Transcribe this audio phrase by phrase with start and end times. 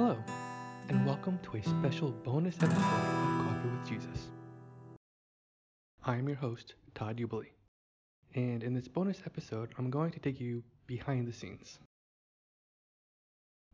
[0.00, 0.16] Hello,
[0.88, 4.30] and welcome to a special bonus episode of Coffee with Jesus.
[6.02, 7.50] I am your host, Todd Uebele,
[8.34, 11.80] and in this bonus episode, I'm going to take you behind the scenes.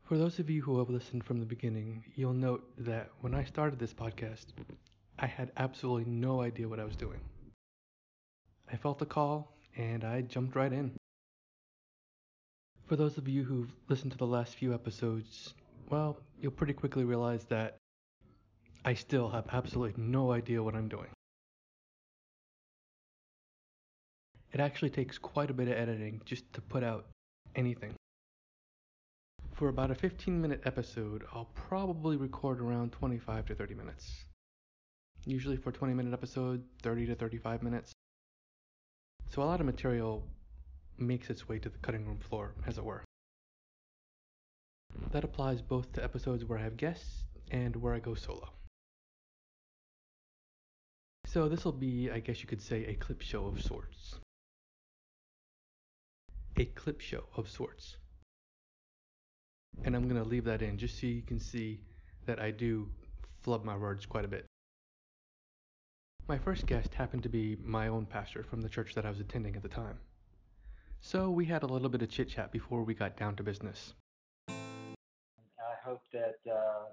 [0.02, 3.44] For those of you who have listened from the beginning, you'll note that when I
[3.44, 4.46] started this podcast,
[5.20, 7.20] I had absolutely no idea what I was doing.
[8.68, 10.90] I felt a call, and I jumped right in.
[12.88, 15.54] For those of you who've listened to the last few episodes,
[15.88, 17.76] well, you'll pretty quickly realize that
[18.84, 21.08] I still have absolutely no idea what I'm doing.
[24.52, 27.06] It actually takes quite a bit of editing just to put out
[27.54, 27.94] anything.
[29.54, 34.24] For about a 15 minute episode, I'll probably record around 25 to 30 minutes.
[35.24, 37.92] Usually for a 20 minute episode, 30 to 35 minutes.
[39.28, 40.24] So a lot of material
[40.98, 43.02] makes its way to the cutting room floor, as it were.
[45.16, 48.50] That applies both to episodes where I have guests and where I go solo.
[51.24, 54.16] So this will be, I guess you could say, a clip show of sorts.
[56.58, 57.96] A clip show of sorts.
[59.84, 61.80] And I'm going to leave that in just so you can see
[62.26, 62.86] that I do
[63.40, 64.44] flub my words quite a bit.
[66.28, 69.20] My first guest happened to be my own pastor from the church that I was
[69.20, 69.98] attending at the time.
[71.00, 73.94] So we had a little bit of chit chat before we got down to business.
[75.86, 76.86] Hope that uh,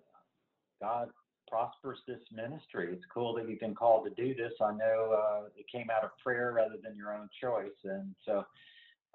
[0.79, 1.09] God
[1.47, 2.89] prospers this ministry.
[2.91, 4.53] It's cool that you've been called to do this.
[4.61, 8.45] I know uh, it came out of prayer rather than your own choice, and so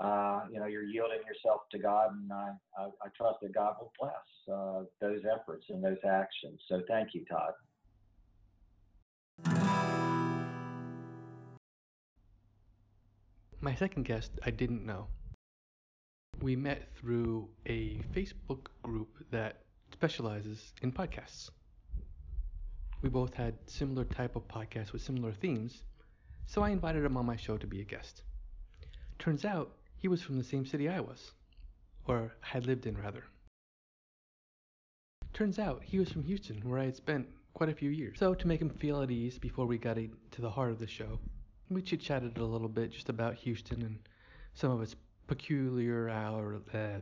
[0.00, 3.76] uh, you know you're yielding yourself to God, and I, I, I trust that God
[3.80, 6.60] will bless uh, those efforts and those actions.
[6.68, 7.52] So thank you, Todd.
[13.60, 15.06] My second guest I didn't know.
[16.40, 19.62] We met through a Facebook group that
[19.92, 21.50] specializes in podcasts.
[23.02, 25.82] We both had similar type of podcasts with similar themes,
[26.46, 28.22] so I invited him on my show to be a guest.
[29.18, 31.32] Turns out he was from the same city I was,
[32.06, 33.24] or had lived in rather.
[35.32, 38.18] Turns out he was from Houston, where I had spent quite a few years.
[38.18, 40.86] So to make him feel at ease before we got to the heart of the
[40.86, 41.18] show,
[41.70, 43.98] we chit chatted a little bit just about Houston and
[44.54, 46.60] some of its peculiar hour.
[46.72, 47.00] Uh,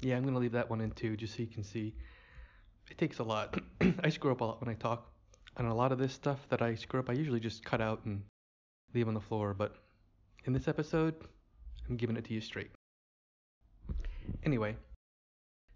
[0.00, 1.94] yeah, I'm gonna leave that one in too, just so you can see.
[2.90, 3.58] It takes a lot.
[4.00, 5.10] I screw up a lot when I talk,
[5.56, 8.04] and a lot of this stuff that I screw up, I usually just cut out
[8.04, 8.22] and
[8.94, 9.54] leave on the floor.
[9.54, 9.74] But
[10.44, 11.14] in this episode,
[11.88, 12.70] I'm giving it to you straight.
[14.44, 14.76] Anyway,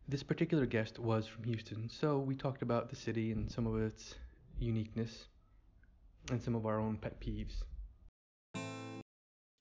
[0.08, 3.80] this particular guest was from Houston, so we talked about the city and some of
[3.80, 4.14] its
[4.58, 5.26] uniqueness
[6.30, 7.62] and some of our own pet peeves.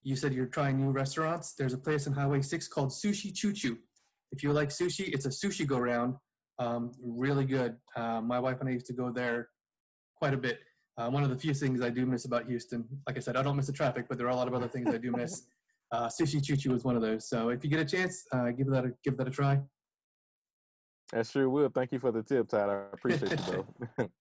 [0.04, 1.54] You said you're trying new restaurants.
[1.54, 3.78] There's a place on Highway 6 called Sushi Choo Choo.
[4.32, 6.16] If you like sushi, it's a sushi go round.
[6.60, 7.78] Um, really good.
[7.96, 9.50] Uh, my wife and I used to go there
[10.18, 10.60] quite a bit.
[10.98, 12.86] Uh, one of the few things I do miss about Houston.
[13.08, 14.68] Like I said, I don't miss the traffic, but there are a lot of other
[14.68, 15.44] things I do miss.
[15.92, 17.28] Uh, sushi Choo Choo is one of those.
[17.28, 19.60] So if you get a chance, uh, give that a, give that a try.
[21.12, 21.70] I sure will.
[21.70, 22.90] Thank you for the tip, Tyler.
[22.92, 23.66] I appreciate you,
[23.98, 24.10] bro.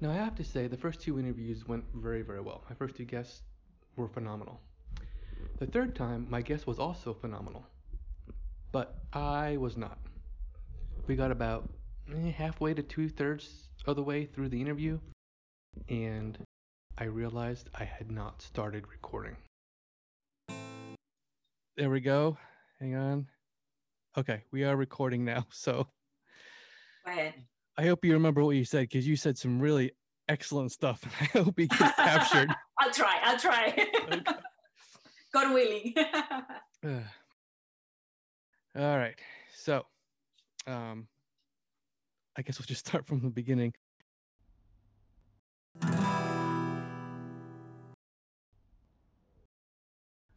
[0.00, 2.62] Now, I have to say, the first two interviews went very, very well.
[2.68, 3.42] My first two guests
[3.98, 4.60] were phenomenal.
[5.58, 7.66] The third time, my guest was also phenomenal.
[8.72, 9.98] But I was not.
[11.06, 11.68] We got about
[12.14, 14.98] eh, halfway to two thirds of the way through the interview,
[15.88, 16.38] and
[16.96, 19.36] I realized I had not started recording.
[21.76, 22.36] There we go.
[22.80, 23.26] Hang on.
[24.16, 25.46] Okay, we are recording now.
[25.52, 25.88] So
[27.04, 27.34] Go ahead.
[27.76, 29.92] I hope you remember what you said because you said some really
[30.28, 31.04] excellent stuff.
[31.20, 32.54] I hope it gets captured.
[32.78, 33.18] I'll try.
[33.22, 33.86] I'll try.
[35.32, 35.94] God willing.
[35.96, 36.42] Uh,
[38.76, 39.18] all right.
[39.54, 39.84] So,
[40.66, 41.08] um,
[42.36, 43.74] I guess we'll just start from the beginning.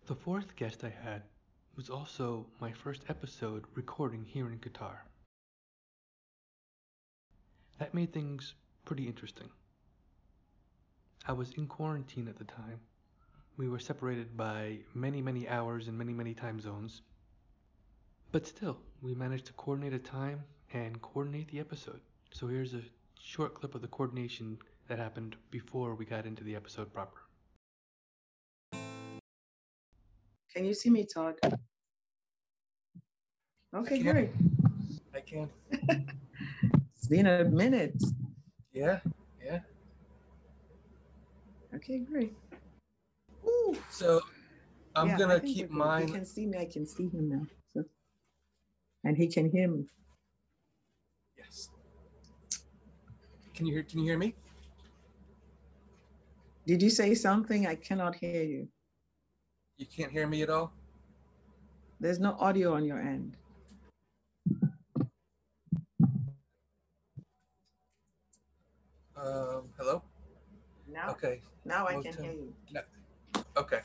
[0.08, 1.22] The fourth guest I had
[1.78, 4.98] was also my first episode recording here in Qatar.
[7.80, 9.50] That made things pretty interesting.
[11.28, 12.80] I was in quarantine at the time.
[13.56, 17.02] We were separated by many, many hours and many, many time zones.
[18.32, 22.00] But still, we managed to coordinate a time and coordinate the episode.
[22.32, 22.82] So here's a
[23.22, 24.58] short clip of the coordination
[24.88, 27.22] that happened before we got into the episode proper.
[30.54, 31.36] Can you see me, Todd?
[33.76, 34.12] Okay, can.
[34.12, 34.30] great.
[35.14, 35.50] I can.
[36.96, 38.02] It's been a minute.
[38.74, 39.12] Yeah, yeah.
[41.76, 42.34] Okay, great.
[43.90, 44.22] So
[44.96, 46.08] I'm Yeah, gonna keep we're mine.
[46.08, 46.58] He can see me.
[46.58, 47.48] I can see him now.
[47.74, 47.86] So.
[49.04, 49.86] And he can hear me.
[51.38, 51.70] Yes.
[53.56, 53.84] Can you hear?
[53.84, 54.36] Can you hear me?
[56.68, 57.68] Did you say something?
[57.68, 58.68] I cannot hear you.
[59.78, 60.72] You can't hear me at all.
[62.00, 63.38] There's no audio on your end.
[69.16, 70.02] Um, hello.
[70.92, 71.42] Now, Okay.
[71.66, 72.54] now I can hear you.
[73.56, 73.82] Okay.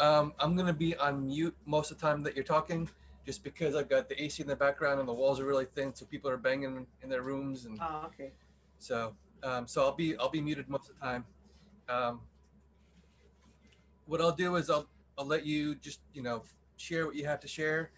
[0.00, 2.88] Um, I'm gonna be on mute most of the time that you're talking,
[3.26, 5.94] just because I've got the AC in the background and the walls are really thin,
[5.94, 8.32] so people are banging in their rooms, and Oh, okay.
[8.78, 11.24] so um, so I'll be I'll be muted most of the time.
[11.88, 12.20] Um,
[14.06, 14.86] what I'll do is I'll
[15.18, 16.42] I'll let you just you know
[16.76, 17.90] share what you have to share,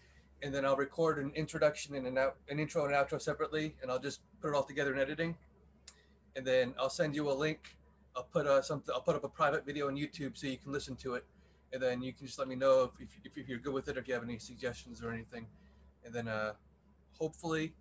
[0.43, 3.91] and then I'll record an introduction and an out an intro and outro separately, and
[3.91, 5.37] I'll just put it all together in editing,
[6.37, 7.78] and then I'll send you a link.
[8.19, 8.93] I'll put uh, something.
[8.93, 11.25] I'll put up a private video on YouTube so you can listen to it,
[11.73, 13.97] and then you can just let me know if, if, if you're good with it,
[13.97, 15.47] or if you have any suggestions or anything,
[16.05, 16.55] and then uh,
[17.17, 17.73] hopefully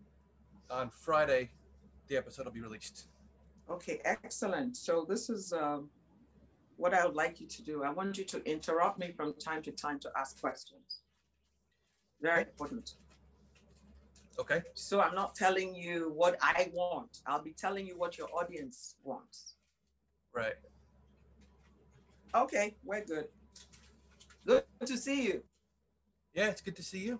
[0.70, 1.50] on Friday
[2.08, 3.08] the episode will be released.
[3.68, 4.78] Okay, excellent.
[4.78, 5.90] So this is um,
[6.76, 7.84] what I would like you to do.
[7.84, 11.02] I want you to interrupt me from time to time to ask questions.
[12.22, 12.94] Very important.
[14.40, 14.62] Okay.
[14.76, 17.22] So I'm not telling you what I want.
[17.26, 19.57] I'll be telling you what your audience wants.
[20.34, 20.54] Right.
[22.36, 23.28] Okay, we're good.
[24.46, 25.44] Good to see you.
[26.34, 27.20] Yeah, it's good to see you.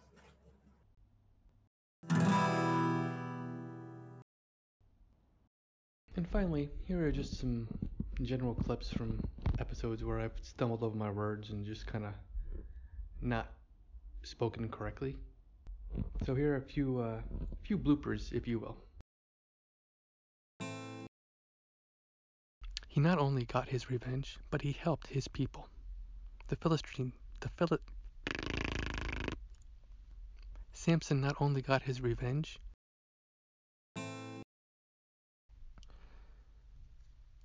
[6.16, 7.68] And finally, here are just some
[8.22, 9.20] general clips from
[9.60, 12.14] episodes where I've stumbled over my words and just kind of
[13.22, 13.48] not
[14.24, 15.16] spoken correctly.
[16.26, 17.22] So here are a few uh,
[17.64, 18.78] few bloopers, if you will.
[22.98, 25.70] He not only got his revenge, but he helped his people.
[26.48, 27.78] The Philistine, the Phili-
[30.74, 32.60] Samson not only got his revenge,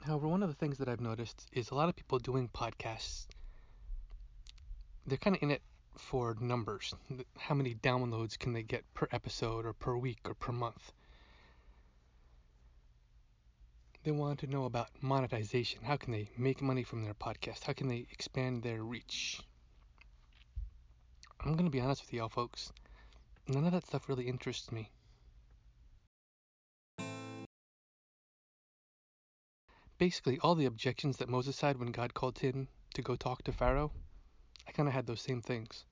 [0.01, 3.27] However, one of the things that I've noticed is a lot of people doing podcasts,
[5.07, 5.61] they're kind of in it
[5.99, 6.95] for numbers.
[7.37, 10.95] How many downloads can they get per episode or per week or per month?
[14.05, 15.83] They want to know about monetization.
[15.83, 17.65] How can they make money from their podcast?
[17.65, 19.41] How can they expand their reach?
[21.41, 22.73] I'm going to be honest with y'all, folks.
[23.49, 24.91] None of that stuff really interests me.
[30.03, 33.53] basically all the objections that Moses had when God called him to go talk to
[33.53, 33.93] Pharaoh,
[34.67, 35.85] I kind of had those same things,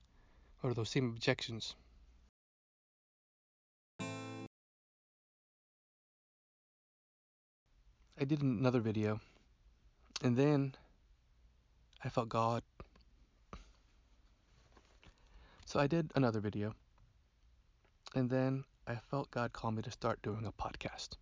[0.61, 1.77] or those same objections.
[8.21, 9.19] I did another video,
[10.23, 10.75] and then
[12.05, 12.61] I felt God.
[15.65, 16.75] So I did another video,
[18.13, 21.17] and then I felt God call me to start doing a podcast.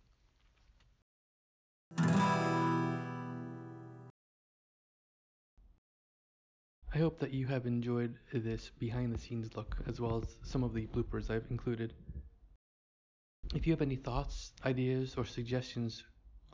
[6.92, 10.62] I hope that you have enjoyed this behind the scenes look as well as some
[10.62, 11.94] of the bloopers I've included.
[13.54, 16.04] If you have any thoughts, ideas, or suggestions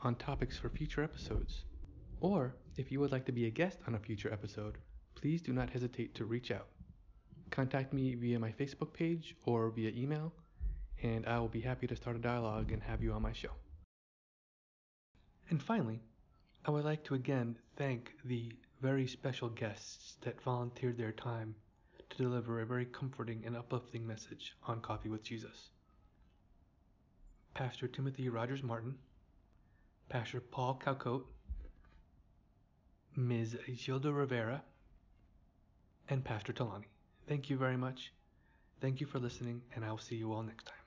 [0.01, 1.63] on topics for future episodes,
[2.19, 4.77] or if you would like to be a guest on a future episode,
[5.15, 6.67] please do not hesitate to reach out.
[7.49, 10.33] Contact me via my Facebook page or via email,
[11.01, 13.51] and I will be happy to start a dialogue and have you on my show.
[15.49, 16.01] And finally,
[16.65, 18.51] I would like to again thank the
[18.81, 21.55] very special guests that volunteered their time
[22.09, 25.69] to deliver a very comforting and uplifting message on Coffee with Jesus.
[27.53, 28.95] Pastor Timothy Rogers Martin,
[30.09, 31.25] Pastor Paul Calcote,
[33.15, 33.57] Ms.
[33.67, 34.63] Yilda Rivera,
[36.09, 36.85] and Pastor Tolani.
[37.27, 38.13] Thank you very much.
[38.79, 40.86] Thank you for listening, and I will see you all next time.